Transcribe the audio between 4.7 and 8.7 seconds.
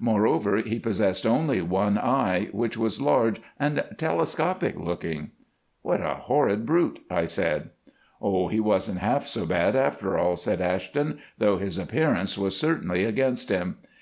looking." "What a horrid brute," I said. "Oh! he